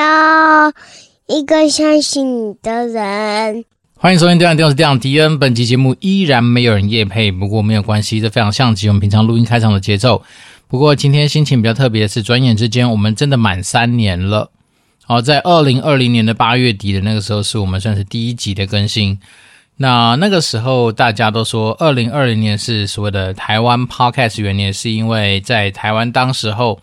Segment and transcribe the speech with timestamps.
[0.00, 0.72] 要
[1.26, 3.66] 一个相信你的人。
[3.98, 5.32] 欢迎收听《电玩电视电玩迪恩》。
[5.38, 10.22] 本期节目依然没有人夜配，不过没有关系，这非常像极我们平常录音开场的节奏。
[10.68, 14.50] 不过今天心情比较特别是，转眼之间我们真的满三年了。
[15.04, 19.18] 好，在二零二零年的八月底的那个时候，是我们算是第一集的更新。
[19.76, 26.80] 那那个时候大家都说，二零二零年是所谓的台湾 Podcast 元年，是因为在台湾当时候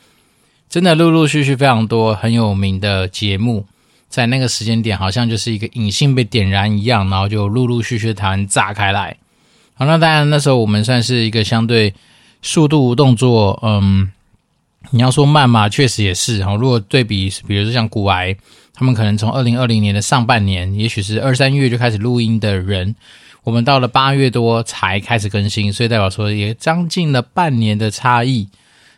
[0.69, 3.65] 真的陆陆续续非常多很有名的节目，
[4.09, 9.17] 在那个时间点好像就是一个隐性被点燃一样，然后就陆陆续续台湾炸开来。
[9.73, 11.93] 好，那当然那时候我们算是一个相对
[12.41, 14.11] 速度动作，嗯，
[14.91, 16.43] 你要说慢嘛，确实也是。
[16.43, 18.35] 哈，如果对比，比如说像古癌。
[18.79, 22.95] 他们可能从二零二零年的上半年，也许是二三月就开始录音的人，
[23.43, 28.47] 我们到了八月多才开始更新，所以代表说也将近了半年的差异。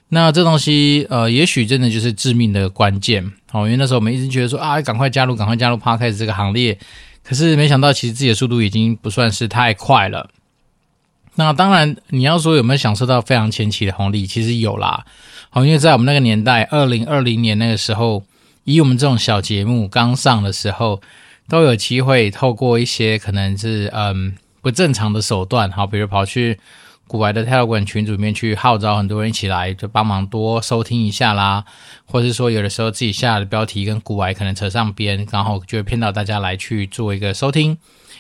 [0.10, 3.32] 那这东西，呃，也许真的就是致命的关键。
[3.52, 6.78] 好，因为那时候我们一直觉得说啊，赶快加入，赶快加入 Podcast 这个行列。
[7.24, 10.30] 可是没想到，其实自己的速度已经不算是太快了。
[11.36, 15.06] 那当然，你要说有没有享受到非常前期的红利，其实有啦。
[15.50, 18.24] 好，因为在我们那个年代，二零二零年那个时候。
[18.66, 21.02] 以我们这种小节目刚上的时候，
[21.48, 26.60] 都有机会透过一些可能是嗯不正常的手段，好，比如跑去
[27.10, 31.66] 股癌的 Telegram 群组里面去号召很多人一起来，就帮忙多收听一下啦，
[32.06, 37.76] 或者是说有的时候自己下的标题跟股癌可能扯上边，然后就会骗到大家来去做一个收听。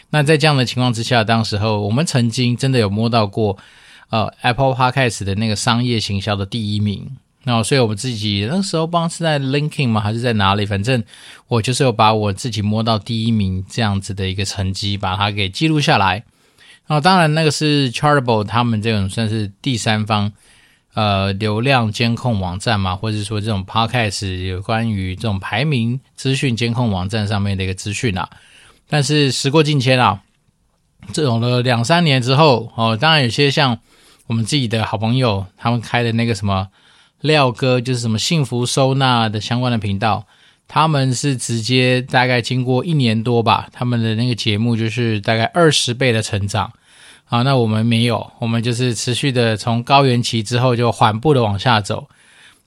[0.09, 3.59] 那在这样的情况之下，当时候我们曾经真的有摸到过
[4.09, 7.16] 呃 Apple Podcast 的那个商业行销的第一名。
[7.44, 10.66] 那所以我们自己那时候不知道是在 LinkedIn 吗，还是在哪里？
[10.66, 11.03] 反正
[11.48, 16.24] 我就是有把我自己摸到第一名这样子的一个成绩，把它给记录下来。
[16.89, 20.31] 啊，当然那个是 Chartable 他们这种算是第三方
[20.95, 28.27] 呃流量监控网站嘛，或者说这种 Podcast 有关于这种排名资讯监控网站上面的一个资讯啊。
[28.89, 30.22] 但是时过境迁啊，
[31.13, 33.77] 这种了两三年之后哦，当然有些像
[34.25, 36.67] 我们自己的好朋友他们开的那个什么。
[37.21, 40.25] 廖哥就是什么幸福收纳的相关的频道，
[40.69, 46.71] 他们是直接大概经过一年多吧，他们的那个节目就是大概二十倍的成长。
[47.29, 52.09] 啊，那我们没有，我们就是持续的从高原期之后就缓步的往下走。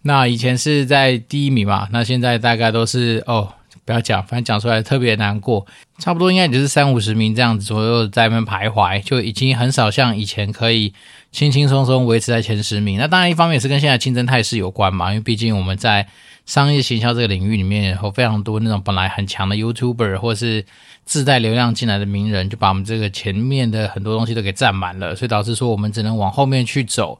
[0.02, 3.52] 那以前是在第一名嘛，那现在大概都是哦，
[3.84, 5.66] 不要讲，反正讲出来特别难过，
[5.98, 10.94] 差不多应该也就是三五十名这样子左右在那边徘徊，就已经很少像以前可以。
[11.32, 16.06] 轻轻松松维持在前十名，那当然一方面也是跟现在竞争态势有关嘛，因为毕竟我们在
[16.44, 20.62] 商业行销这个领域里面有非常多那种本来很强的 YouTuber 或是
[21.06, 27.19] 自带流量进来的名人，就把我们这个前面的很多东西都给占满了，所以导致说我们只能往后面去走。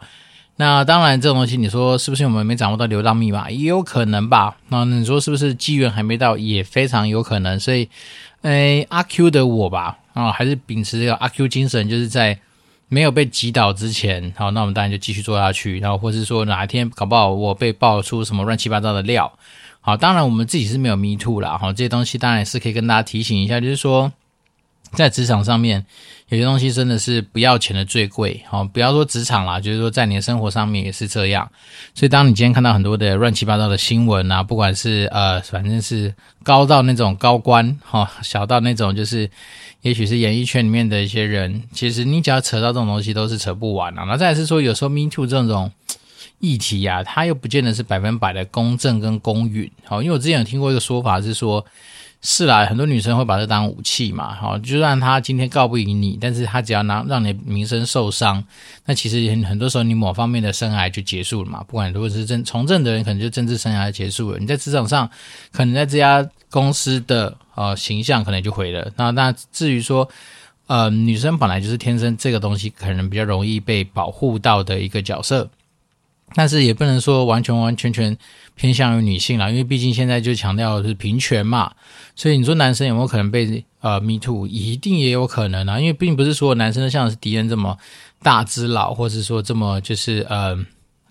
[0.57, 4.55] 那当然这种东西，你说是不是我们没掌握到流量密码，也有可能吧？
[4.69, 7.59] 那你说是不是机缘还没到，也非常有可能。
[7.59, 7.89] 所以，
[8.43, 12.39] 诶，阿 Q 的我吧，啊，还是秉持这个阿 Q 精神，就是在。
[12.93, 15.81] 没有被击倒之前，好，那我们当然就继续做下去。
[15.81, 19.33] 然后，或是说哪一天搞不好我被爆出什么乱七八糟的料，
[19.81, 24.13] 好，当然我们自己是没有 me too 啦，好，这些东西当然是可以跟大家提醒一下，就是说
[24.93, 25.83] 在职场上面
[26.29, 31.51] 有些东西真的是不要钱的最贵，好，不要说职场啦，就是说在你的生活上面也是这样。
[31.95, 39.31] 所以，当你今天看到很多的乱七八糟的新闻啊，不管是呃，反正是高到那种高官，哈，小到那种就是。
[39.83, 44.05] 也许是演艺圈里面的一些人，其实你只要扯到这种东西，都是扯不完的。
[44.05, 45.71] 那再是说，有时候 Me Too 这种
[46.39, 49.71] 议题啊，它又不见得是百分百的公正跟公允。
[49.85, 51.65] 好，因为我之前有听过一个说法是说，
[52.23, 54.35] 是啦，很多女生会把这当武器嘛。
[54.35, 58.43] 好，就算她今天告不赢你，但是她只要拿让你名声受伤，
[58.87, 61.63] 那其实很多时候你某方面的生涯就结束了嘛。
[61.67, 64.39] 不管如果是政从政的人，可能就政治生涯结束了。
[64.39, 65.11] 你在职场上，
[65.51, 67.37] 可能在这家公司的。
[67.55, 68.91] 呃，形象可能就毁了。
[68.97, 70.09] 那那至于说，
[70.69, 75.47] 呃，女生本来就是天生这个东西可能比较容易被保护到的一个角色，
[76.35, 78.17] 但是也不能说完全完全全
[78.55, 81.73] 偏向于女性啦，因为毕竟现在就强调的是平权嘛。
[82.15, 84.47] 所以你说男生有没有可能被呃 me too？
[84.47, 87.77] 一定也有可能啊，因为并不是所有男生都像是敌人这么
[88.23, 90.59] 大只佬，或是说这么就是呃。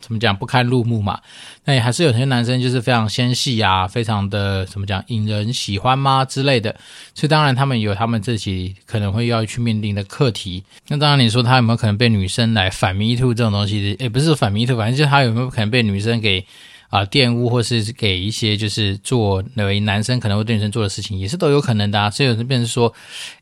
[0.04, 1.22] 怎么讲不堪入目嘛？
[1.64, 6.76] 那也还是有些男生就是非常纤细啊，非常的怎么讲引人喜欢吗之类的。
[7.14, 10.64] 所以当然他们有他们自己可能会要去面临的课题。
[10.88, 13.96] 那当然你说他有没有可能被女生来反 me too 这种东西？
[14.00, 16.44] 也不是反 me too，反正就是他有没有可能被女生给
[16.92, 22.94] 啊、玷污或是给一些就是做为男生可能会对女生做的事情，也是都有可能的、所以有人变成说，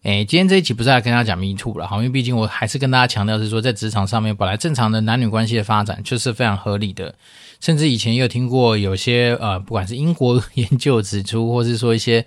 [0.03, 7.15] 诶，今天这一集不是来跟大家讲 Me Too 了，好，因为毕竟我还是跟大家强调是说，在职场上面本来正常的男女关系的发展就是非常合理的。
[7.59, 12.23] 甚至以前也有听过有些呃，不管是英国 研究指出，或是说一些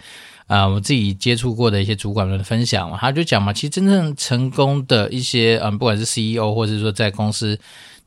[0.48, 7.56] 呃，我自己接触过的一些主管们的分享嘛，他就讲嘛，其实真正成功的一些嗯、不管是 CEO 或者是说在公司。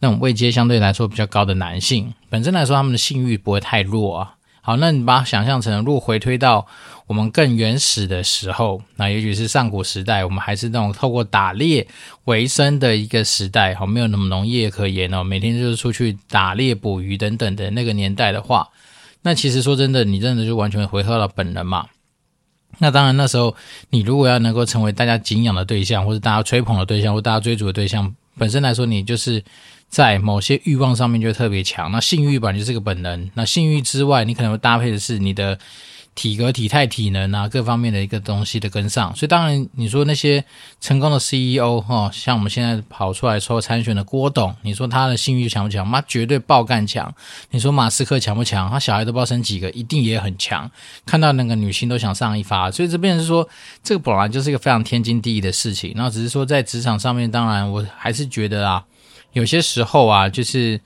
[0.06, 4.36] 那种位阶相对来说比较高的男性，本身来说他们的性欲不会太弱啊。
[4.62, 6.68] 好，那你把它想象成，如果回推到
[7.08, 11.88] 我们更原始的时候，那也许是上古时代，我们还是那种透过打猎
[12.26, 18.70] 为生的一个时代，好，没有那么农业可言哦，每天就是出去打猎捕鱼等等的那个年代的话，
[19.24, 21.88] 那其实说真的，你真的就完全回到了本能嘛。
[22.80, 23.56] 那当然，那时候
[23.90, 29.44] 你如果要能够成为大家敬仰的对象，或者大家吹捧的对象，或大家追逐的对象，本身来说，你就是。
[29.88, 33.30] 在某些欲望上面就特别强，那性欲本来就是个本能。
[33.36, 35.58] 那性欲之外，你可能会搭配的是你的
[36.16, 39.14] 体格、体态、体能啊，各方面的一个东西的跟上。
[39.16, 40.44] 所以当然，你说那些
[40.80, 45.86] 成功的 CEO 哈，像我们现在跑出来说参选的郭董，你说他的性欲强不强？
[45.86, 47.14] 妈绝对爆干强。
[47.52, 48.70] 你说马斯克强不强？
[48.72, 50.72] 他小孩都不知道生几个，一定也很强。
[51.06, 52.72] 看到那个女星都想上一发。
[52.72, 53.48] 所以这边是说，
[53.84, 55.92] 这个本来就是一个非常天经地义的事情。
[55.96, 58.86] 那只是说在职场上面，当然我还是觉得啊。
[59.34, 60.80] 有些时候啊，就是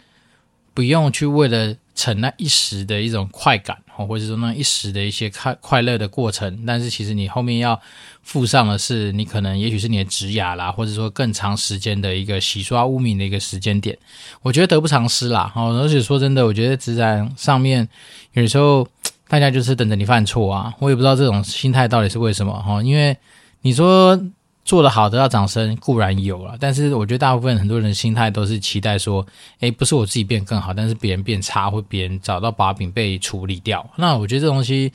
[0.73, 7.79] 不用去为了逞那一时的一种快感，或者说那一时的一些快快乐的过程，但是其实你后面要
[8.21, 13.97] 附上的是，你可能也许是你的职涯啦，或者说更长时间的一个洗刷污名的一个时间点。
[14.41, 15.51] 我觉得得不偿失啦。
[15.55, 17.87] 哦，而且说真的，我觉得职场上面
[18.33, 18.87] 有时候
[19.27, 23.17] 大家就是等着你犯错啊，我也不知道这种心态到底是为什么哈，因为
[23.61, 24.19] 你说。
[24.69, 29.25] 做得好得到掌声固然有了，但是我觉得大部分很多人心态都是期待说，
[29.61, 33.83] 诶，不是我自己变更好，但是别人变差，或别人找到把柄被处理掉。
[33.95, 34.93] 那我觉得这东西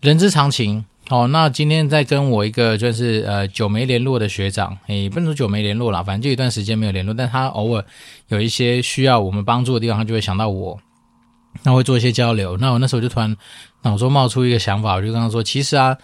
[0.00, 0.82] 人之常情。
[1.10, 7.84] 哦，那今天在跟我一个就是呃久没联络的学长，诶，不能说久没联络了，反正就一段时间没有联络，但他偶尔
[8.28, 10.80] 有一些需要我们帮助的地方，他就会想到我，
[11.64, 12.56] 那会做一些交流。
[12.56, 13.36] 那我那时候就突然
[13.82, 15.98] 脑中冒出一个想法，我就跟他说，其实啊，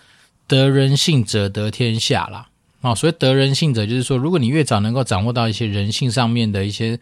[0.47, 2.49] 得人性者得天下啦。
[2.81, 6.97] 哦，所谓得人性者，就是说，如果你越早能够掌握到一些人性上面的一些，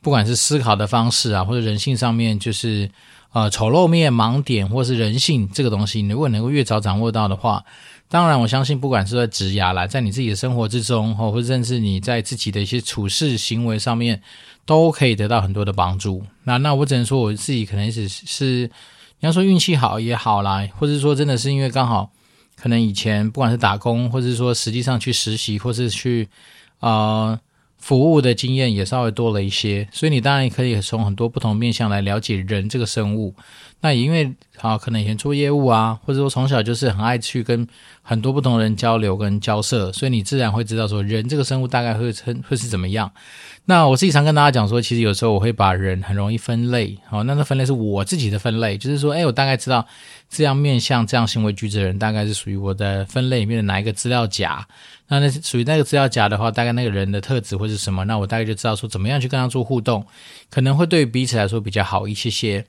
[0.00, 2.90] 不管是思考的方式啊，或者人性上面就是
[3.32, 7.62] 呃丑陋面、盲点，或是人性这个东西，你如果能够越早掌握到的话，
[8.08, 14.22] 当然我相信，不管是在职涯啦，在你自己的生活之中，或或甚至你在自己的一些处事行为上面，
[14.64, 16.24] 都可以得到很多的帮助。
[16.44, 18.70] 那那我只能说，我自己可能是是，
[19.20, 22.10] 你要说运气好也好啦，或者说真的是因为刚好。
[22.60, 26.28] 可能以前不管是打工，或者是说实际上去实习，或是去
[26.80, 27.38] 呃
[27.78, 33.34] 服务的经验也稍微多了一些，所以你当然可以从很多不同面向来了解人这个生物。
[33.80, 37.64] 那也因为啊，可能以前做业务啊，或者说从小就是很爱去跟
[38.02, 43.08] 很多不同人交流跟交涉，所以你自然会知道说人这个生物大概会称会是怎么样。
[43.66, 49.86] 那我自己常跟大家讲说，其实有时候我会把人很容易分类，好，那那分类是我自己的分类，就是说，哎，我大概知道
[50.28, 54.66] 这样面向这样行为举止的人，大概是属于我的分类里面的哪一个资料夹。
[55.08, 58.04] 那那属于那个资料夹的话，大概那个人的特质会是什么？
[58.04, 60.06] 那我大概就知道说怎么样去跟他做互动，
[60.50, 62.64] 可能会对彼此来说比较好一些些。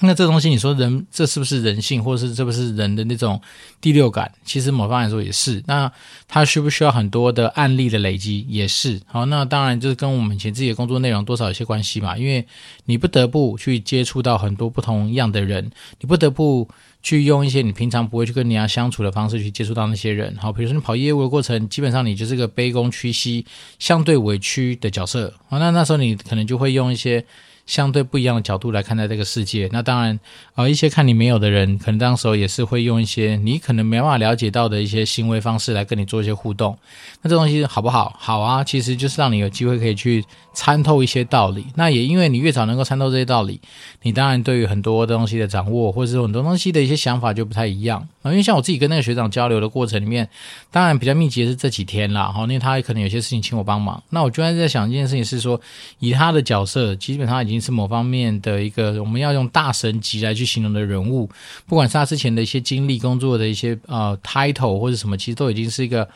[0.00, 3.40] 那这东西，你说人这是不是人性，或者是这不是人的那种
[3.80, 4.30] 第六感？
[4.44, 5.62] 其实某方来说也是。
[5.66, 5.90] 那
[6.28, 8.44] 他需不需要很多的案例的累积？
[8.48, 9.00] 也是。
[9.06, 12.16] 好，那当然就是跟我们以前自己的工作内容多少有些关系嘛。
[12.16, 12.46] 因为
[12.84, 16.68] 你不得不去接触到很多不同样的人，你不得不
[17.02, 20.36] 去用一些你平常不会去跟人家相处的方式去接触到那些人。
[20.40, 23.46] 好，比如说你跑业务的过程，基本上你就是个卑躬屈膝、
[23.78, 25.32] 相对委屈的角色。
[25.48, 27.24] 好，那那时候你可能就会用一些。
[27.66, 30.18] 相对不一样的角度来看待这个世界，那当然，
[30.54, 36.78] 呃，一些看你没有的人，可能当时候也是会用一些你可能没办法了解到的一些行为方式来跟你做一些互动。
[37.22, 38.14] 那这东西好不好？
[38.20, 41.66] 好啊，其实就是让你有机会可以去参透一些道理。
[41.74, 43.60] 那也因为你越早能够参透这些道理，
[44.02, 48.06] 你当然对于很多东西的掌握，或者是很多东西的一些想法就不太一样。
[48.22, 50.28] 因为像我自己跟那个学长交流的过程里面，
[50.70, 54.00] 当然比较密集的是这几天啦，哈，因为他可能有些事情请我帮忙。
[54.10, 55.60] 那我居然在想一件事情是说，
[55.98, 57.55] 以他的角色，基本上已经。
[57.60, 61.28] 是某方面的一个，我们要用大神级来去形容的人物，
[61.66, 66.08] 不管是他之前的一些经历、工作的一些呃 title 或者什么，其实都已经是一个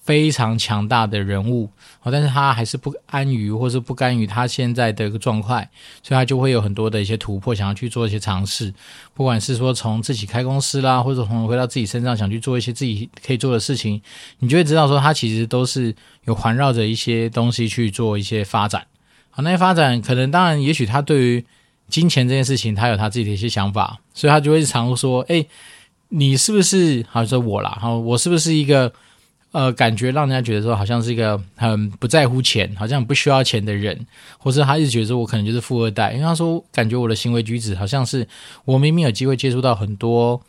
[0.00, 1.68] 非常强大的人物。
[2.00, 5.68] 好，但是他还是不安于，或是不甘于他现在的一个状态，
[6.02, 8.72] 所以他就会有很多的一些突破，想要去做一些尝试。
[9.12, 14.00] 不管是说从自己开公司啦，或者从回到自己身上想去做一些自己可以做的事情，
[14.38, 18.86] 你就会知道说他其实都是有环绕着一些东西去做一些发展。
[19.42, 21.44] 那些发展可能，当然，也许他对于
[21.88, 25.46] 金钱这件事情，他有他自己的一些想法，所以他就会常说：“哎，
[26.08, 27.04] 你是不是？
[27.08, 28.92] 好像说我啦，好，我是不是一个
[29.52, 34.06] 呃，感觉让人家觉得说好像是一个很不在乎钱，好像不需要钱的人，
[34.38, 38.26] 或者他一直觉得说我可能就是富二代，因为他说感觉我的行为举止好像是
[38.64, 40.40] 我明明有机会接触到很多。”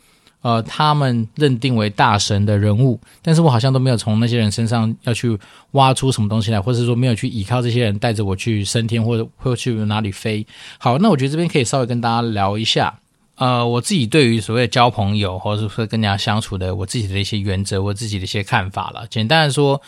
[0.42, 5.38] 呃，他们认定为大神的人物，但是我好像都没有从那些人身上要去
[5.72, 10.46] 挖出什么东西来，或者说没有去依靠这些人带着我去升天，或者 或去哪里飞。
[10.78, 12.98] 好，那我觉得这边可以稍微跟大家聊一下。
[13.36, 19.06] 呃，我自己对于所谓的交朋友，或者说跟人家相处的，我自己的一些原则，我自己的一些看法了。
[19.08, 19.80] 简单的说，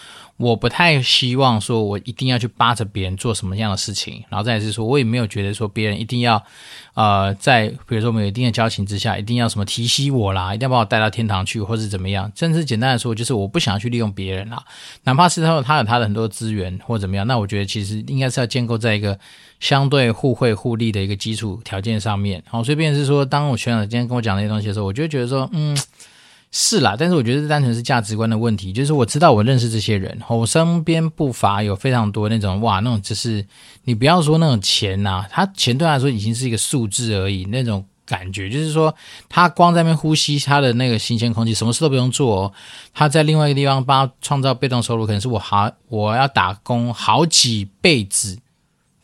[0.42, 6.42] 我不太希望说我一定要去扒着别人做什么样的事情，然后再是说，我也没有觉得说别人一定要，
[6.94, 12.30] 呃，在比如说我们有一定的交情之下，一定要什么提携我啦，一定要把我带到天堂去，或是怎么样。
[12.34, 14.60] 甚至简单的说，就是我不想要去利用别人啦，
[15.04, 19.18] 哪怕是他有他有他的很多资源或怎么样，那我觉得其实应该是要建构在一个。
[19.60, 25.78] 相对互惠互利的一个基础条件上面，好，所以便是说，当我学长今天跟我讲那些东西的时候，我就觉得说，嗯，
[26.54, 33.44] 是啦，但是我觉得这单纯是价值观的问题，就是我知道我认识这些人，我身边不乏有非常多那种哇，那种只是
[33.84, 38.94] 你不要说那种钱呐、他钱对他来说已经是一个数字而已，那种感觉就是说，
[39.30, 42.52] 他光在那边呼吸他的那个新鲜空气，什么事都不用做哦，
[42.92, 48.38] 他在另外一个地方帮他创造被动收入，可能是我好我要打工好几辈子。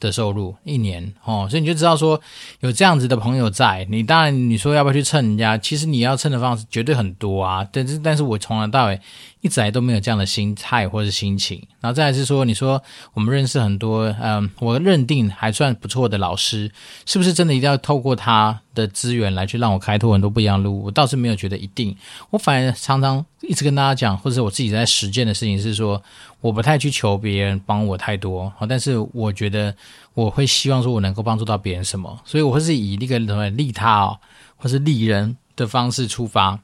[0.01, 2.21] 的收入一年哦，所以你就知道说
[2.61, 9.01] 有这样子的朋友在，你当然你说要不要去蹭人家，其实你要蹭的方式绝对很多啊，但是但是我从来到尾
[9.41, 12.83] 一直来都没有这样的心态或者是心情，然后再来是说，你说
[13.15, 16.71] 我们认识很多，嗯，我认定还算不错的老师，
[17.07, 20.85] 是不是真的一定要透过他的资源来去让我开拓很多不一样的路？
[20.85, 21.97] 我倒是没有觉得一定，
[22.31, 26.03] 我反而常常一直跟大家讲，或者我自己在实践的事情是说。
[26.41, 29.75] 我不太去求别人帮我太多，但是我觉得
[30.15, 34.17] 我会希望说我能够帮助到别人什么，所以我会是以那个什么利他哦，
[34.57, 36.57] 或是利人的方式出发，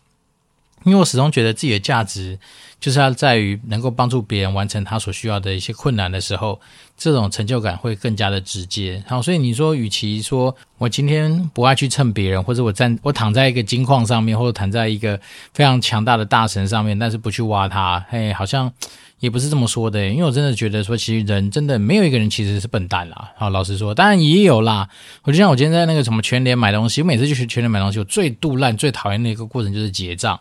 [0.82, 2.38] 因为我始终觉得自己的价值
[2.78, 6.60] 就是要在于能够帮助别人完成他所需要的一些困难的时候，
[6.98, 9.02] 这种成就感会更加的直接。
[9.06, 15.18] 好，所以你说，与其说我今天不爱去蹭别人，或者我站我躺在一个金矿上面，或者躺在一个
[15.54, 18.72] 非常强大的大神上面，但是不去挖他，嘿，好像。
[19.20, 23.32] 也不是这么说的，因为我真的觉得说，其实人真的没有一个人其实是笨蛋啦。
[23.38, 24.86] 好，老实说，当然也有啦。
[25.22, 30.38] 我就像我今天在那个什么全联买东西，我每次去全联买东西，我最肚烂、最讨厌的一个过程就是结账。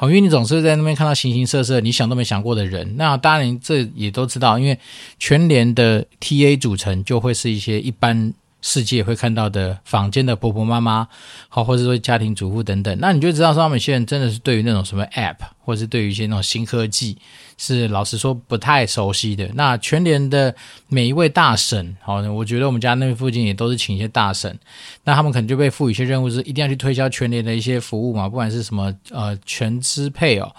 [0.00, 2.94] 好，因为你总是在那边看到形形色色、你想都没想过的人。
[2.96, 4.78] 那当然，这也都知道，因为
[5.18, 11.08] 全联的 TA 组成就会是一些一般世界会看到的坊间的婆婆妈妈，
[11.48, 12.96] 好，或者说家庭主妇等等。
[13.00, 17.18] 那你就知道说，他们现在真的是对于那种什么 App，或是对于一些那种新科技。
[17.60, 19.50] 是老实说不太熟悉的。
[19.54, 20.54] 那全联的
[20.86, 24.56] 每一位大神，好，我觉得我们家那附近也都是请一些大神，
[25.02, 30.54] 那他们可能就被赋予一些任务，是一定要去推销全联的一些服务嘛，不管是什么呃全支配哦，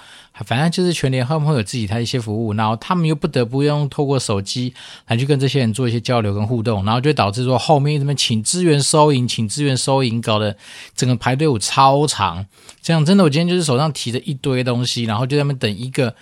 [0.46, 4.74] 反正就是全联会不会有自己的一些服务，然后他们又不得不用透过手机
[5.08, 10.58] 来去跟这些人做一些交流跟互动，然后就导致说后面什么请资源收银，请资源收银，搞得
[10.98, 12.46] 整个排队伍超长。
[12.82, 16.16] 这样真的，我今天就是手上提着一堆东西，然后就在那边等一个。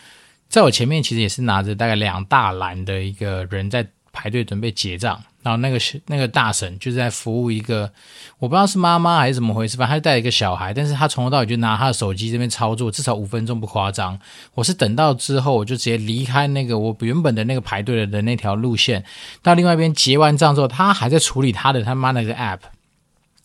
[0.50, 7.92] 在我前面其实也是拿着大概两大篮的一个人在排队准备结账，然后那个那个大婶就是在服务一个，
[8.40, 14.18] 我不知道是妈妈还是怎么回事，反正他带一个小孩，但是他从头到尾就拿他的手机这边操作，至少五分钟不夸张。
[14.54, 19.04] 我是等到之后我就直接离开那个我原本的那个排队的的那条路线，
[19.44, 22.62] 到另外一边结完账之后，他还在处理他的他妈那个 app，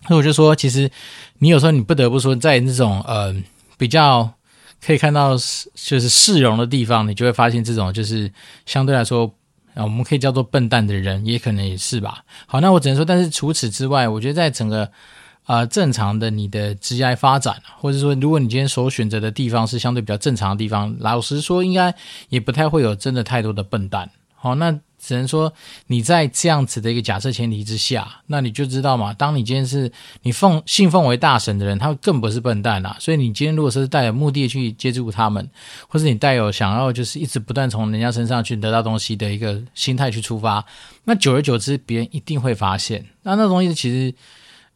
[0.07, 0.89] 所以我就说，其实
[1.41, 3.35] 你有时候你不得不说，在那种呃
[3.77, 4.33] 比较。
[4.85, 5.37] 可以看到，
[5.75, 8.31] 就是市容的地方，你就会发现这种就是
[8.67, 9.33] 相对来说，
[9.75, 12.25] 啊，我们可以叫做笨蛋的人，也可能也是吧。
[12.47, 14.91] 好，那我只能说，但是除此之外，我觉得在整个
[15.47, 21.95] 呃正常的你的职业发展，或者说如果你今天所选择的地方是相对比较正常的地方，老实说，应该
[22.29, 24.11] 也不太会有真的太多的笨蛋。
[24.35, 24.79] 好，那。
[25.05, 25.53] 只能说
[25.89, 29.13] 你在这样子的一个假设前提之下，那你就知道嘛。
[29.13, 29.91] 当你今天是
[30.23, 32.97] 你奉信奉为大神的人，他更不是笨蛋啊。
[33.01, 35.51] 所以你今天如果是带有目的去接触他们，
[35.89, 40.65] 或是你带有想要就是一直不断从人家身上去得到东西的一个心态去出发，
[41.03, 43.05] 那久而久之，别人一定会发现。
[43.23, 44.15] 那那东西其实，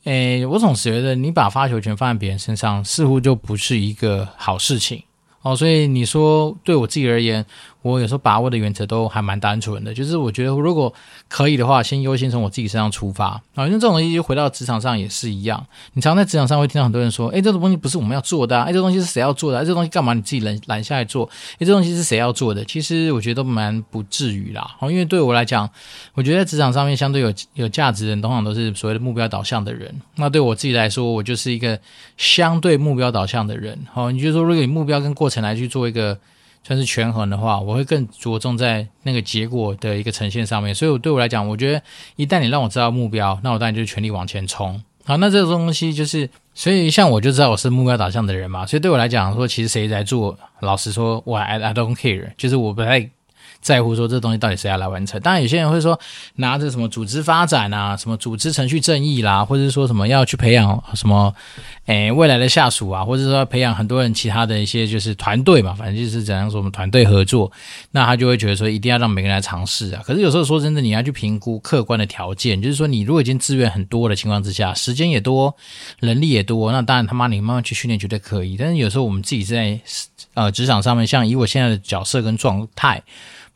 [0.04, 5.02] 诶，我总觉得你把发球权放在别人身上，似乎就不是一个好事情。
[5.42, 7.46] 哦，所以你说对我自己而言，
[7.86, 10.92] 我有时候把握的原则都还蛮单纯的，就是我觉得如果
[11.28, 13.66] 可以的话，先优先从我自己身上出发啊。
[13.66, 19.64] 因为这种东西就回到职场上也是一样，你常在职场上会听到很多人说：“哎，这种东西不是我们要做的啊，哎，这东西是谁要做的啊？
[19.64, 21.28] 这东西干嘛你自己拦拦下来做？
[21.54, 24.76] 哎，这东西是谁要做的？”其实我觉得都蛮不至于啦。
[24.82, 25.68] 因为对我来讲，
[26.14, 29.94] 我觉得在职场上面相对有有价值的人，通常都是所谓的目标导向的人。
[30.16, 31.78] 那对我自己来说，我就是一个
[32.16, 33.78] 相对目标导向的人。
[33.92, 36.18] 好，你就说如果以目标跟过程来去做一个。
[36.66, 40.74] 算是权衡的话，我会更着重在那个结果的一个呈现上面。
[40.74, 41.80] 所以，我对我来讲，我觉得
[42.16, 44.82] 一旦你让我知道目标，那我当然就全力往前冲。
[45.04, 48.66] 好，那这个东西就是，所以像我就知道我是目标导向的人嘛。
[48.66, 53.08] 所以对我来讲，说其实谁来做，老实说，我 I I don't care，就是我不太。
[53.66, 55.20] 在乎说这东西到底谁要来完成？
[55.22, 55.98] 当然，有些人会说
[56.36, 61.34] 拿着什么组织发展啊，什么组织程序正义啦，或者说什么要去培养什么，
[61.86, 67.50] 诶未来的下属啊，或者说培养很多人其他的一些就是团队嘛，反正就是怎样说我们团队合作，
[67.90, 70.02] 那他就会觉得说一定要让每个人来尝试啊。
[70.06, 75.52] 可是有时候说真的，你要去评估客观的条件，就是说你如果已经资源很多的情况之下，时间也多，
[75.98, 78.56] 人力也多，那当然他妈你慢慢去训练绝对可以。
[78.56, 79.80] 但是有时候我们自己在
[80.36, 83.02] 呃职场上面，像以我现在的角色跟状态。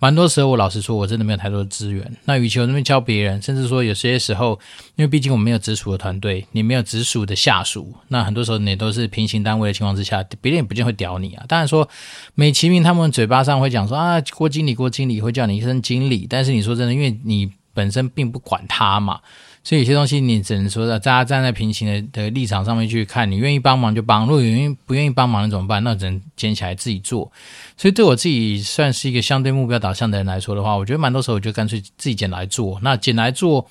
[0.02, 2.10] 蛮多时候，我老实说，我真的没有太多的资源。
[2.24, 4.58] 那与其我那边教别人，甚至说有些时候，
[4.96, 11.44] 因为毕竟我们没有直属的团队，你没有直属的下属，那很多时候你都是平行单位的情况之下，别人也不见会屌你啊。
[11.46, 11.86] 当然说，
[12.34, 19.20] 美其名他们嘴巴上会讲说啊，郭经理，郭经理会叫你一声经理，但是你说真的，因为你本身并不管他嘛。
[19.62, 25.84] 所以有些东西你只能说，大家站在平行的的立场上面去看，你愿意帮忙就帮，如果有人不愿意帮忙，那怎么办？
[25.84, 27.30] 那只能捡起来自己做。
[27.76, 32.80] 所以对我自己算是一个相对目标导向的人来说的话，我觉得蛮多时候我就干脆自己捡来做。
[32.82, 33.68] 那捡来做，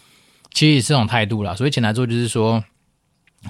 [0.54, 1.56] 其实也是种态度啦。
[1.56, 2.64] 所以捡来做就是说，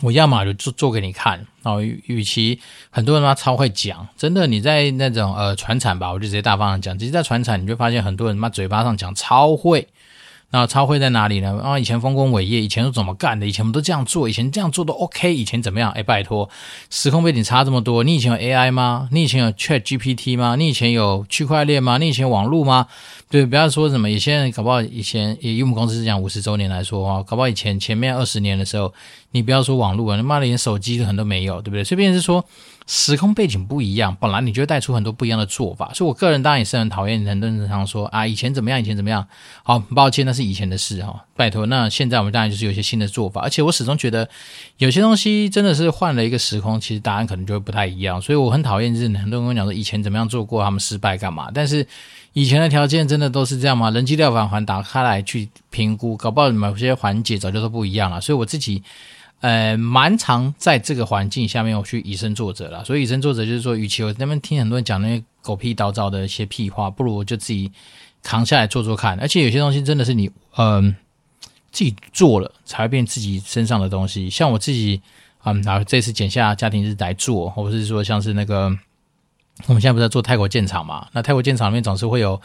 [0.01, 1.45] 我要么就做做给你看。
[1.63, 2.57] 哦，与其
[2.89, 6.97] 很多人他超会讲，真的你在那种呃传产吧，我就直接大方向讲。
[6.97, 9.85] 其实，在传产你就发现很多人他妈嘴巴上讲超会。
[10.51, 11.59] 那超会在哪里呢？
[11.61, 13.45] 啊，以前丰功伟业，以前都怎么干的？
[13.45, 15.33] 以前我们都这样做，以前这样做都 OK。
[15.33, 15.91] 以前怎么样？
[15.91, 16.49] 哎，拜托，
[16.89, 19.07] 时空背景差这么多，你以前有 AI 吗？
[19.11, 20.55] 你以前有 ChatGPT 吗？
[20.55, 21.97] 你以前有区块链吗？
[21.99, 22.87] 你以前有网络吗？
[23.29, 28.91] 对，不要说什么，有些人搞不好以前以我们公司是讲五十周年来说啊，搞不好以前前面二十年的时候，
[29.31, 31.83] 你不要说网络啊，他妈连手机都很多都没有，对不对？
[31.83, 32.43] 随便是说。
[32.91, 39.27] 时空背景不一样，本来你就会带出很多不一样的做法，所以我个人当然也是很讨厌很多人常说啊，以前怎么样，以前怎么样。
[39.61, 41.67] 好，抱歉，那是以前的事哈，拜托。
[41.67, 44.27] 那现在我们当然就是有些新的做法，而且我始终觉得
[44.77, 48.19] 有些东西真的是换了一个时空，其实答案可能就会不太一样。
[48.19, 51.51] 所以我很讨厌，就是很多人跟我讲说以前怎么样做过，他们失败干嘛？
[51.53, 51.85] 但是
[52.33, 53.91] 以前的条件真的都是这样吗？
[53.91, 58.19] 人机料返还打开来去评估，搞不好某些环节早就都不一样了。
[58.19, 58.81] 所以我自己。
[59.41, 62.83] 呃，蛮常在这个环境下面，我去以身作则了。
[62.83, 67.71] 所以以身作则就是说，与其我那边听很多人讲那些狗屁倒灶的一些屁话，不如我就自己
[68.21, 69.17] 扛下来做做看。
[69.19, 70.93] 而且有些东西真的是你，嗯、
[71.71, 74.29] 自己做了才会变自己身上的东西。
[74.29, 75.01] 像我自己，
[75.45, 78.65] 嗯，然后这次剪下家庭日来做，或者是说像是那个，
[79.67, 81.07] 我们现在不是在做泰国建厂嘛？
[81.13, 82.41] 那泰国建厂里面总是会有。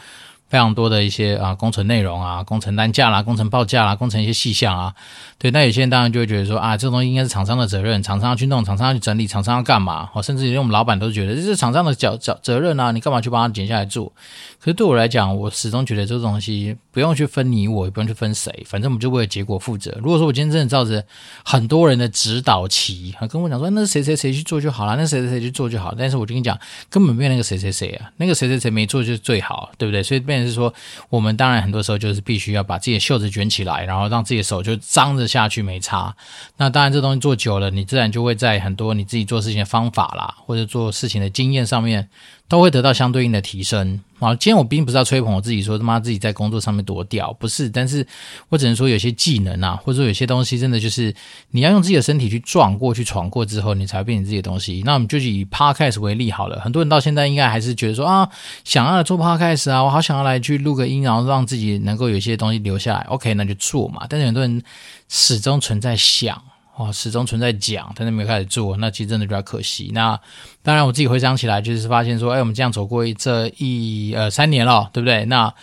[0.47, 4.93] 非常多的一些啊工程内容啊，工程单价啦，工程报价啦，工程一些细项啊，
[5.39, 10.09] 对，那有些人当然就会觉得说啊，这东西应该是厂商的责任，厂商要去弄，厂商要去整理，厂商要干嘛？
[10.13, 14.13] 哦，甚至连我们老板都觉得这是厂商的角角责任啊，你干嘛去帮他剪下来做？
[14.59, 19.97] 可是对我来讲，我始终觉得这东西不用去分你我，也不用去分谁，反正我们就为了结果负责。
[19.97, 21.03] 如果说我今天真的照着
[21.43, 26.57] 很多人的指导棋，跟我讲说那谁谁谁去做就好了，那谁谁谁去做就好，但是我就跟你讲，
[26.89, 30.03] 根本没有那个谁谁谁啊，那个谁谁谁没做就是最好，对不对？
[30.03, 30.23] 所以。
[30.43, 30.73] 是说，
[31.09, 36.15] 我们当然很多时候就是必须要把自己的袖子卷起来，然后让自己的手就张着下去没擦。
[36.57, 42.09] 那当然，这东西做久了，你自然就会在很多你自己做事情的方法啦，或者做事情的经验上面。
[42.47, 44.35] 都会得到相对应的提升啊！
[44.35, 47.69] 今天我并不是要吹捧我自己，说他妈自己在工作上面多屌，不是。
[47.69, 48.05] 但是
[48.49, 51.13] 我只能说，有些技能啊，或者说有些东西，真的就是
[51.51, 54.81] 你要用自己的身体去撞过去、闯过之后，你才会变成自己的东西。
[54.85, 58.27] 那我们就以 Podcast 为例好了，很多人到现在应该还是觉得说啊，
[58.63, 63.01] 想要来做 Podcast 啊，我好想要来去录个音，然后让自己能够有一些东西留下来。
[63.09, 64.05] OK，那就做嘛。
[64.09, 64.61] 但是很多人
[65.07, 66.41] 始终存在想。
[66.77, 69.91] 哦，始终存在讲，但是没有开始做，那其实真的比较可惜。
[69.93, 70.19] 那
[70.61, 75.23] 当然，我自己回想起来，就是发现说，哎，我们这样走过这一呃三年了，对不对？
[75.25, 75.53] 那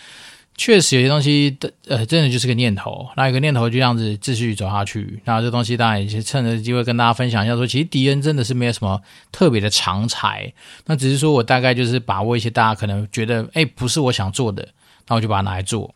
[0.57, 3.07] 确实有些东西的呃，真的就是个念头。
[3.15, 5.21] 那有个念头就这样子继续走下去。
[5.25, 10.51] 那这东西当然也是趁着机会跟大家分享一下说，其实迪恩真的是没有什么特别的长才，
[10.85, 14.67] 那只是说我大概就是把握一些大家可能觉得哎不是我想做的，
[15.07, 15.93] 那我就把它拿来做。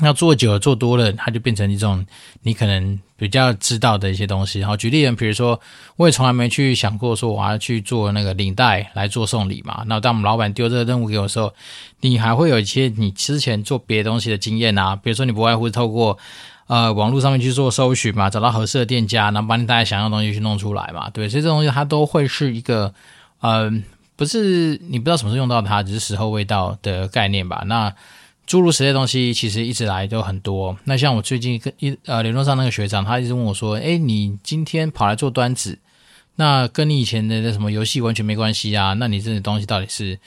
[0.00, 2.04] 那做久了，做多了，它就变成一种
[2.42, 4.60] 你可能比较知道的一些东西。
[4.60, 5.58] 然后举例人，比如说，
[5.96, 9.84] 我也从来没去想过说我要去做那个领带来做送礼嘛。
[9.86, 11.54] 那当我们老板丢这个任务给我的时候，
[12.00, 14.94] 你还会有一些你之前做别的东西的经验啊。
[14.94, 16.18] 比如说，你不外乎透过
[16.66, 21.08] 呃网络上面去做搜寻嘛，找到合适的店家，然后把你大家想要的东西去弄出来嘛。
[21.08, 22.92] 对，所以这东西它都会是一个
[23.40, 23.72] 呃，
[24.14, 27.62] 不是你不知道什么时候用到它，只是时候未到的概念吧。
[27.66, 27.94] 那
[28.46, 30.76] 诸如此类东西，其实一直来都很多。
[30.84, 35.78] 那像我最近跟一呃联络上那个学长，他一直问我说：“哎，你今天跑来做端子，
[36.36, 38.92] 那跟你以前的那什么游戏完全没关系啊？
[38.94, 40.18] 那你这些东西到底是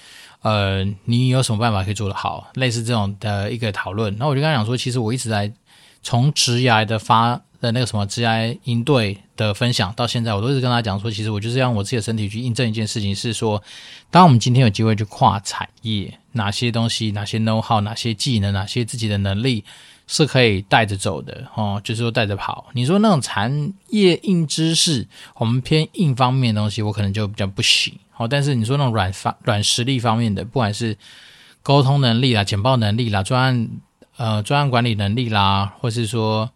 [0.42, 2.50] 呃，你有什么办法可以做得好？
[2.56, 4.18] 类似这种的一个讨论。
[4.18, 5.52] 那我就跟他讲说，其实我一直在
[6.04, 13.62] 从职涯的发的那个什么 G I 应对的分享到现在，我都是跟他讲说，其实我就是让我自己的身体去印证一件事情，是说，
[14.10, 19.66] 当我们今天有机会去跨产业，哪些东西、哪些 know how、哪些技能、哪些自己的能力
[20.08, 22.68] 是可以带着走的哦，就是说带着跑。
[22.74, 27.94] 你说那种产业硬知识，我们偏硬方面的东西，我可能就比较不行。
[28.16, 30.98] 哦，但是你说那种软方、软实力方面的，不管是
[31.62, 33.70] 沟通能力啦、简报能力啦、专案
[34.16, 36.50] 呃专案管理能力啦，或是说。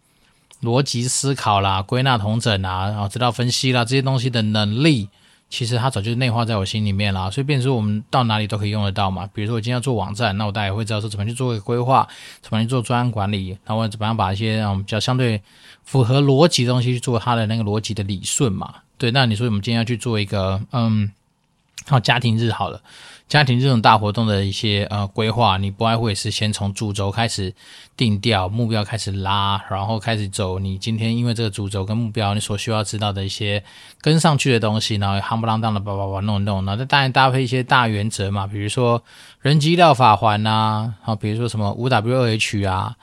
[0.64, 5.08] 逻辑思考啦、归纳统整啊，然后知道分析啦，这些东西的能力，
[5.50, 7.30] 其实它早就内化在我心里面啦。
[7.30, 9.28] 所以，变成说我们到哪里都可以用得到嘛。
[9.32, 12.08] 比如说，我今天要做网站，那我大概也会知道说怎么去做一个规划，
[12.40, 15.40] 怎么去做专案管理，然后怎么样把一些我们比较相对
[15.84, 18.74] 符合逻辑的东西去做它的那个逻辑的理顺嘛。
[18.96, 21.10] 对，那你说我们今天要去做一个嗯，
[21.86, 22.80] 好家庭日好了。
[23.28, 27.52] 家庭这种大活动的一些呃规划，你不外乎也是先从主轴开始
[27.96, 30.58] 定调，目标开始拉，然后开始走。
[30.58, 33.64] 你今天因为这个主轴跟目标，你所需要知道的一些
[34.00, 39.02] 跟上去的东西，然后夯不啷当的叭叭叭弄弄，然后再当然搭配一些大原则嘛，比如说
[39.40, 42.94] 人机料法环呐，啊，比如说什么五 W H 啊。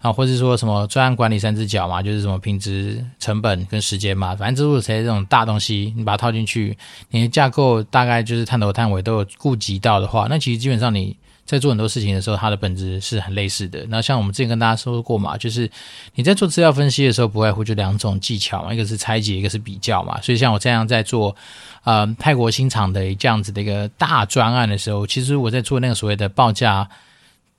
[0.00, 6.74] 啊，或者说什么专案管理三只脚嘛，就是什么品质、成本跟时间嘛，反正诸如此类这种大东西，你把它套进去，
[7.10, 13.84] 你的架构大概就是探头探尾都有顾及到的话，那其实基本上你在做很多事情的时候，它的本质是很类似的。
[13.90, 15.70] 那像我们之前跟大家说过嘛，就是
[16.14, 20.18] 你在做资料分析的时候，不外乎就两种技巧嘛，一个是拆解，一个是比较嘛。
[20.22, 21.36] 所以像我这样在做
[21.84, 26.88] 呃泰国新厂的这样子的一个大专案的时候，其实我在做那个所谓的报价。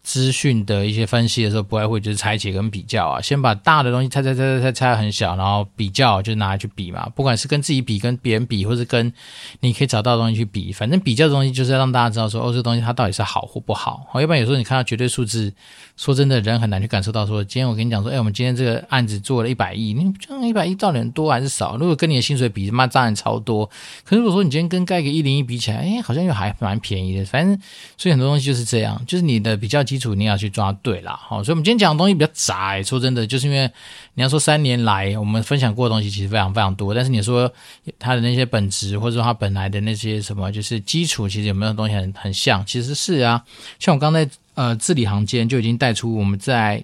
[0.04, 3.22] 资讯的一些分析的时候，不外乎就是拆解跟比较啊。
[3.22, 7.08] 先把大的东西拆拆拆拆拆拆很小，然后比较就拿来去比嘛。
[7.16, 9.14] 不管是跟自己比、跟别人比，或是跟
[9.60, 14.08] 你可以找到的东西去比，反正比较的东西就是要让大家知道说，哦，这东西它到底是好或不好。
[14.10, 15.54] 好，要不然有时候你看到绝对数字，
[15.96, 21.78] 说真的，人很难去感受到说，今天我跟你讲说，哎，我们今天这个案子做了一百亿，你这样一百亿到底多还是少？
[21.78, 23.68] 如果跟你的薪水比，他妈当然超多。
[24.04, 27.26] 可是如果说你今天跟盖个一零一比起来，哎，好像又还蛮便宜的。
[27.26, 27.56] 反正
[27.98, 29.86] 所以很多东西就是这样，就是你的比较。
[29.92, 32.82] 基础你要去抓对啦，好，所以我们今天讲的东西比较窄。
[32.82, 33.70] 说真的，就是因为
[34.14, 37.52] 你要说三年来我们分享过的东西其实非常非常多，但是你说
[38.00, 42.66] 它的那些本质，或者说它本来的那些什么，就是基础，其实有没有东西很很像？
[42.66, 43.44] 其实是啊，
[43.80, 46.82] 像我刚才呃字里行间就已经带出我们在。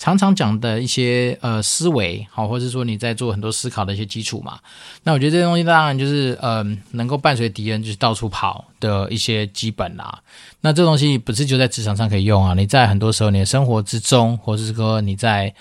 [0.00, 4.58] 常常讲的一些呃思维，好，或者说你在做很多思考的一些基础嘛。
[5.02, 10.18] 那我觉得这些东西当然就是呃能够伴随敌人就是到处跑的一些基本啦。
[10.62, 12.54] 那这东西不是就在职场上可以用啊？
[12.54, 15.54] 你在很多时候你的生活之中，或者是说你在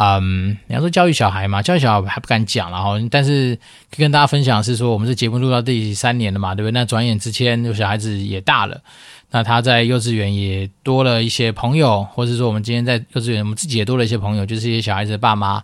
[0.00, 2.92] 嗯，你要说教育小孩嘛，教育小孩还不敢讲了哈。
[3.10, 3.58] 但是
[3.96, 6.72] 跟大家分享是说，我们这节目录到第三年了嘛，对不对？
[6.72, 8.80] 那转眼之间，有小孩子也大了。
[9.30, 15.62] 那他在幼稚园也多了一些朋友，或者说我们今天在幼稚园，我们自己也多了一些朋友，就是一些小孩子的爸妈。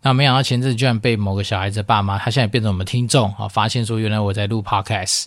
[0.00, 5.26] 那没想到前阵子居然被某个小孩子的爸妈，他现在变成我们听众啊，发现说原来我在录 podcast，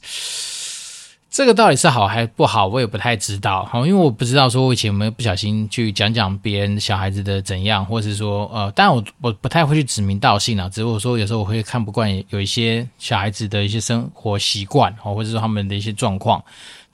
[1.30, 3.64] 这个到底是好还不好，我也不太知道。
[3.66, 16.44] 好，因为我不知道说我以前有没有不小心去讲讲别人小孩子的怎样，或是说呃，但我我不太会去指名道姓啊，只是我说有时候我会看不惯有一些小孩子的一些生活习惯，或者说他们的一些状况。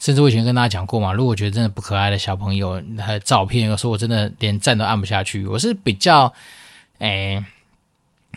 [0.02, 5.46] 甚至我以前跟大家讲过嘛，如果觉得真的不可爱的小朋友，他的照片，有时候我真的连赞都按不下去。
[5.46, 6.34] 我是比较，
[6.98, 7.46] 哎，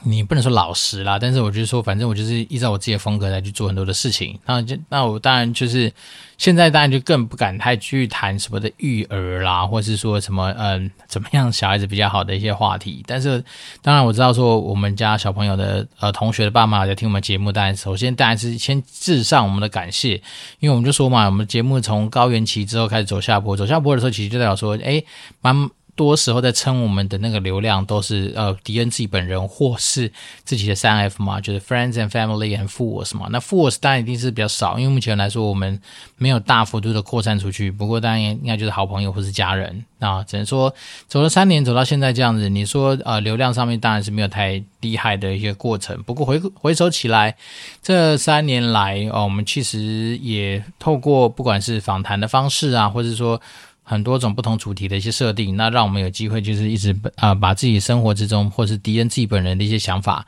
[0.04, 4.38] 你不能说老实啦，但是我就是说，反正我就是依照我自己的风格来去做很多的事情。
[4.46, 5.92] 那就那我当然就是。
[6.36, 13.04] 现在当然就更不敢太去谈什么的育儿啦，或是说什么嗯怎么样小孩子比较好的一些话题。
[13.06, 13.42] 但是
[13.80, 20.20] 当然我知道说我们家小朋友的呃同学的爸妈在听我们节目，当然首先当然是先致上我们的感谢，
[20.58, 25.06] 因为我们就说嘛，我们节目从高原期之后开始走下坡，走下坡的时候其实就代表说，诶
[25.40, 30.10] 蛮多时候在撑我们的那个流量都是呃迪恩自己本人或是
[30.44, 33.28] 自己的三 F 嘛，就是 Friends and Family and Fools 嘛。
[33.30, 35.80] 那 Fools 当然一定是比较少，因为目前来说我们
[36.16, 37.70] 没有大幅度的扩散出去。
[37.70, 39.84] 不过当然应该就是好朋友或是家人。
[39.98, 40.74] 那只能说
[41.06, 46.02] 走了三年，走到现在这样子，你说呃流量上面当然是没有太厉害的一些过程。
[46.02, 47.36] 不过回回首起来，
[47.82, 53.40] 这三年来哦，我们其实也透过不管是访谈的方式啊，或者说。
[53.84, 60.26] 很多种不同主题的一些设定，那让我们有机会就是一直啊、把自己生活之中或是敌人自己本人的一些想法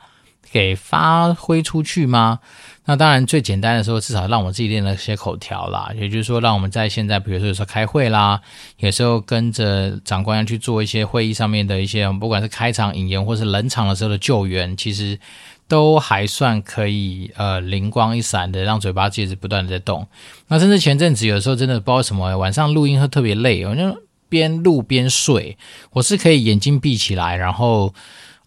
[0.51, 2.39] 给发挥出去吗？
[2.85, 5.91] 那当然最简单的时候，至少让我自己练了些口条啦。
[5.95, 8.39] 也就是说，让我们在现在比如说有时候开会啦，
[8.77, 15.19] 有时候跟着长官要去做一些会议上面的一些，不管是开场引言或是冷场的时候的救援，其实。
[15.67, 20.07] 都还算可以，呃，灵光一闪的，让嘴巴戒指不断的在动。
[20.47, 25.57] 那甚至前阵子有时候真的不知道什么，晚上录音会特别累，我就边录边睡。
[25.91, 27.93] 我是可以眼睛闭起来，然后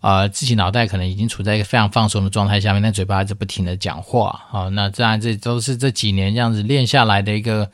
[0.00, 4.40] 呃，自己脑袋可能已经处在一个非常放松的状态下面，但嘴巴一直不停的讲话。
[4.48, 7.70] 好，那当然这都是这几年这样子练下来的一个，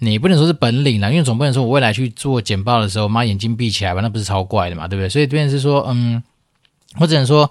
[0.00, 5.08] 你不能说是本领了，因为总不能说我未来去做简报的时候，妈眼睛闭起来吧，那不是超怪的嘛，对不对？
[5.08, 6.22] 所以这边是说，嗯，
[6.98, 7.50] 我只能说。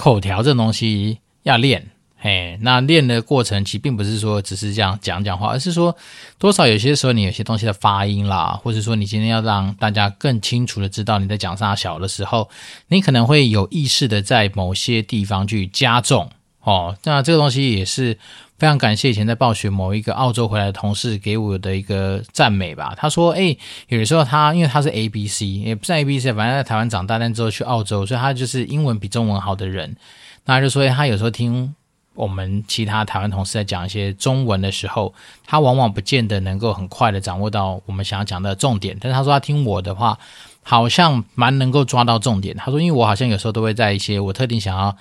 [0.00, 5.94] 口条这东西要练，嘿，那练的过程其实并不是说只是这样讲讲话，而是说
[6.38, 12.48] 多少有些时候你有些东西的发音啦，或者说你今天要让大家更清楚的知道你在讲啥小的时候，
[12.88, 16.30] 你可能会有意识的在某些地方去加重
[16.62, 16.96] 哦。
[17.04, 18.16] 那这个东西也是
[18.58, 22.94] 非常感谢以前在暴雪某一个澳洲回来的同事给我的一个赞美吧。
[22.96, 29.96] 他说：“诶，有的时候他因为他是 ABC，也不算 ABC，反正在台湾长大，但之后去澳洲，所以他就是英文比中文好的人。
[30.44, 31.74] 那他就说他有时候听
[32.14, 35.14] 我们其他台湾同事在讲一些中文的时候，
[35.46, 38.96] 他往往不见得能够很快的掌握到我们想要讲的重点。
[39.00, 40.18] 但是他说他听我的话，
[40.62, 42.54] 好像蛮能够抓到重点。
[42.56, 44.94] 他说，因为我好像有时候都会在一些我特定想要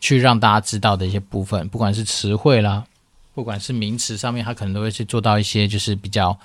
[0.00, 2.84] 去让大家知道的一些部分，不管是词汇啦。”
[3.32, 6.36] 不管是名词上面，他可能都会去做到一些，就是比较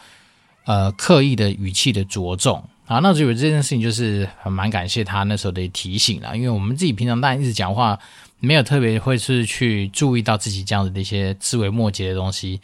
[0.65, 2.99] 呃刻意的语气的着重啊。
[2.99, 7.99] 那我觉得这件事情就是很蛮感谢他那时候的提醒啦，因为我们自己平常当然一直讲话，
[8.39, 12.61] 没有特别会是去注意到自己这样子的一些枝微末节的东西。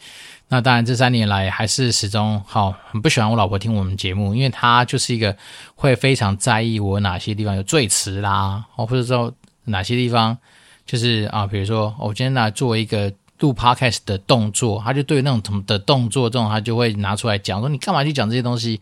[0.48, 5.36] 那当然这三年来还是始终好很不喜欢我老婆听我们节目，因为她就是一个
[5.74, 10.38] 会非常在意我哪些地方有赘词啦，或者说哪些地方
[10.86, 13.12] 就是啊，比如说我今天来做一个。
[13.42, 18.80] 录 podcast 的动作，他就对那种什么的动作，这种他就会拿出来讲，说你干嘛去讲这些东西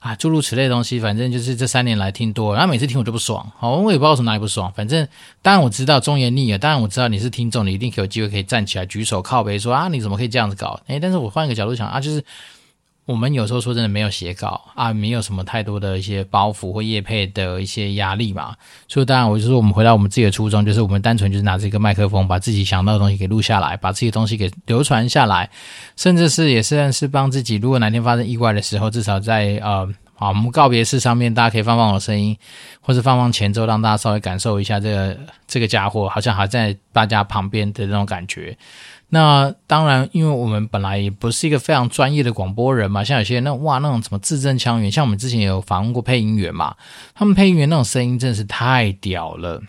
[0.00, 0.16] 啊？
[0.16, 5.06] 诸如此类的东西，反正就是这三年来听多了，然后每次听我就不爽，好，我也不知道从哪里不爽，反正
[5.42, 10.80] 当然我知道忠言逆耳，当然我知道你是听众，你一定可有机会可以站起来举手靠北说啊，你怎么可以这样子搞？
[10.88, 12.24] 诶，但是我换一个角度想啊，就是。
[13.06, 18.54] 我们有时候说真的没有写稿啊，没有什么太多的一些包袱或业配的一些压力嘛，
[18.86, 25.50] 所以当然我就说我们回到我们自己的初衷，就是我们单纯就是拿这个麦克风，把自己想到的东西给录下来，把自己的东西给流传下来，
[25.96, 32.36] 甚至是也算是帮自己，如果哪天发生意外的时候，至少在呃啊我们告别式上面，大家可以放放我的声音，
[32.80, 38.56] 或是放放前奏，让大家稍微感受一下这个这个家伙好像还在大家旁边的那种感觉。
[39.12, 46.76] 那当然，因为我们本来也不是一个非常专业的广播人嘛，像有些那哇那种什么字正腔圆，像我们之前也有访问过配音员嘛，
[47.12, 49.60] 他们配音员那种声音真的是太屌了，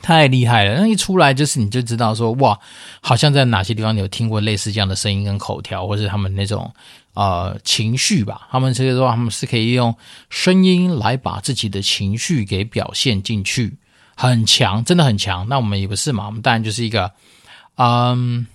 [0.00, 0.80] 太厉害了。
[0.80, 2.56] 那一出来就是你就知道说哇，
[3.00, 6.72] 好像在哪些地方你有听过类似这样的声音跟口条，或是他们那种
[7.14, 8.46] 呃情绪吧。
[8.52, 9.92] 他们这个的话，他们是可以用
[10.30, 13.76] 声音来把自己的情绪给表现进去，
[14.14, 15.48] 很强，真的很强。
[15.48, 17.10] 那我们也不是嘛，我们当然就是一个
[17.74, 18.46] 嗯。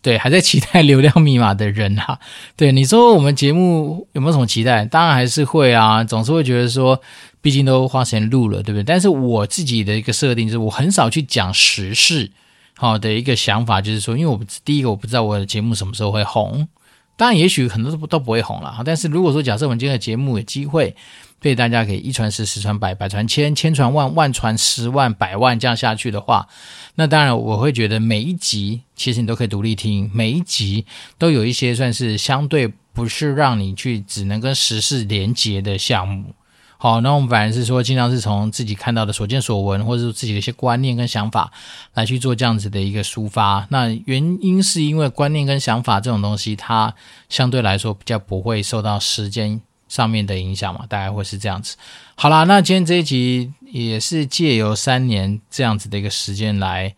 [0.00, 2.18] 对，还在期待 流量密码的人啊，
[2.56, 4.84] 对你说，我们节目有没有什么期待？
[4.84, 7.00] 当然还是会啊，总是会觉得说，
[7.40, 8.84] 毕竟都花时间录了，对不对？
[8.84, 12.30] 但是我自己的一个设定就是，我很少去讲时事，
[12.76, 16.68] 好的一个想法就是说，因为我第一个我不知道我的节目什么时候会红，
[17.16, 20.94] 当然也许很多都都不会红了，但是如果说假设我们今天的节目有机会。
[21.40, 26.48] 对大家可以一传十，十传百，百传千，千传万，万传十万，百万这样下去的话，
[26.96, 30.84] 那当然我会觉得每一集其实你都可以独立听，每一集
[31.16, 36.34] 都有一些算是相对不是让你去只能跟时事连接的项目。
[36.80, 41.52] 好，那我们反而是说尽量是从自己看到的所见所闻，或者是自己的一些观念跟想法
[41.94, 43.66] 来去做这样子的一个抒发。
[43.70, 46.94] 那原因是因为观念跟想法这种东西，它
[47.28, 49.60] 相对来说比较不会受到时间。
[49.88, 51.76] 上面的影响嘛，大概会是这样子。
[52.14, 56.94] 好啦，那今天这一集也是借由三年这样子的一个时间来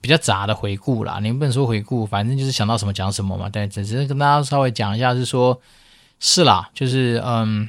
[0.00, 1.18] 比较杂的回顾啦。
[1.22, 3.48] 你不能说回顾，反正就是想到什么讲什么嘛。
[3.48, 5.60] 对，只是跟大家稍微讲一下，是说，
[6.20, 7.68] 是啦，就是嗯，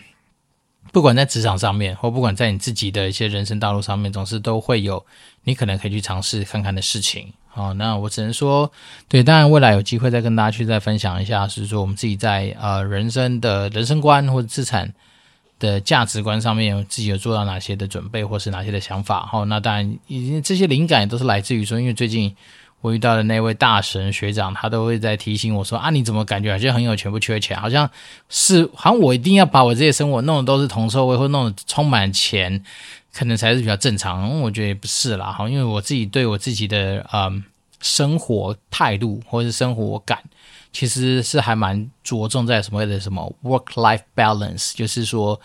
[0.92, 5.06] 不管在职场上面，或不管在你自己的一些人生道路上面，总是都会有
[5.44, 7.32] 你可能可以去尝试看看的事情。
[7.58, 8.72] 哦，那我只能说，
[9.10, 14.94] 对，当然未来有机会再跟大家去再分享一下，是说我们自己在呃人生的人生观或者资产
[15.60, 19.26] 的价值观上面，自己有做到哪些的准备，或是哪些的想法。
[19.26, 22.36] 好，那当然，已经这些灵感都是来自于说，因为最近。
[22.82, 27.60] 我遇到的那位大神学长，他都会在提醒我说：“啊，你怎么感觉好像很有钱不缺钱？
[27.60, 27.90] 好像
[28.30, 32.64] 是好像我一定要把我这些生活弄得都是铜臭味，或弄得充满钱，
[33.12, 37.44] 可能才是比较正常。”我觉得也不是啦，哈，因为我自己对我自己的嗯
[37.82, 40.20] 生活态度或者是生活感，
[40.72, 45.40] 其实是还蛮着重在什么的什么 work-life balance，就是说，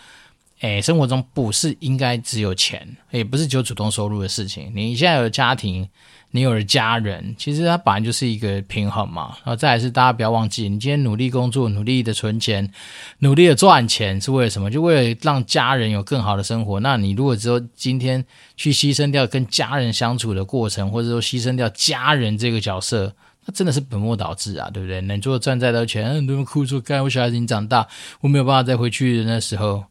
[0.63, 4.73] 诶，生活中不是应该只有钱，也不是只有主动收入的事情。
[4.75, 5.89] 你现在有家庭。
[6.35, 9.37] 你有了家人，其实它本来就是一个平衡嘛。
[9.45, 12.73] 然后再来是大家不要忘记，你今天努力工作，努力的存钱，
[13.19, 14.71] 努力的赚钱，是为了什么？
[14.71, 16.81] 就为了让家人有更好的生活。
[16.81, 18.25] 那你如果只有今天
[18.57, 25.03] 去牺牲掉跟家人相处的过程，或者说牺牲掉家人这个角色，那真的是本末倒置啊，对不对？
[25.03, 27.87] 能做赚再多钱，很多人哭说：“干，我小孩子已经长大，
[28.23, 29.85] 我没有办法再回去的那时候，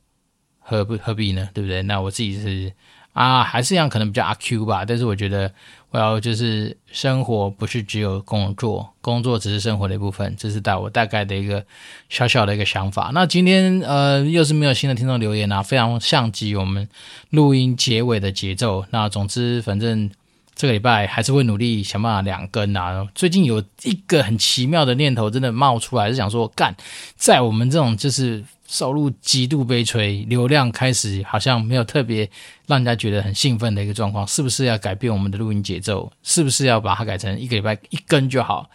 [0.61, 1.49] 何不何必呢？
[1.53, 2.71] 对不对？”那我自己是
[3.11, 4.85] 啊，还是一样，可能比较阿 Q 吧。
[4.85, 5.51] 但是我觉得。
[5.93, 11.61] 我要就是生活不是只有工作，工作只是生活的一部分，这是大我大概的一个
[12.07, 13.11] 小小的一个想法。
[13.13, 16.87] 那今天呃又是没有新的听众留言啊，非常像极我们
[17.31, 18.85] 录音结尾的节奏。
[18.91, 20.09] 那总之反正
[20.55, 23.05] 这个礼拜还是会努力想办法两更啊。
[23.13, 26.73] 最近有一个很奇妙的念头真的冒出来，是想说干
[27.17, 28.41] 在我们这种就是。
[28.71, 32.27] 收入极度悲催，流量开始好像没有特别
[32.67, 36.09] 让人家觉得很兴奋的一个状况，是不是要改变我们的录音节奏？
[36.23, 38.69] 是不是要把它改成一个礼拜一更就好？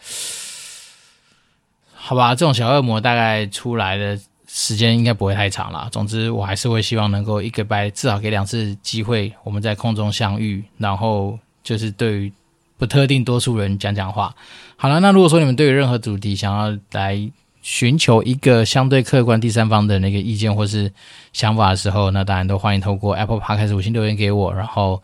[1.94, 5.88] 好吧，这种小恶魔大概出来的时间应该不会太长了。
[5.90, 12.32] 总之，我还是会希望能够一个礼拜至少给两次机会，我们在空中相遇，然后就是对于
[12.76, 14.36] 不特定多数人讲讲话。
[14.76, 17.30] 好了，那如果说你们对于任何主题想要来。
[17.66, 20.88] 寻求一个相对客观第三方的那个意见或是
[21.32, 25.02] 想法的时候，那当然都欢迎透过 Apple Podcast 五星留言给我，然后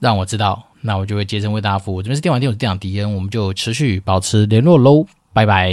[0.00, 2.02] 让我知道，那我就会竭诚为大家服务。
[2.02, 5.72] 这边是电玩店，我是店长迪恩，我们就持续保持联络喽，拜拜。